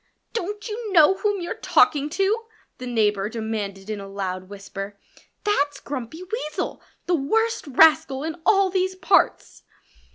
[0.33, 2.45] "Don't you know whom you're talking to?"
[2.79, 4.99] the neighbor demanded in a loud whisper.
[5.43, 9.61] "That's Grumpy Weasel the worst rascal in all these parts."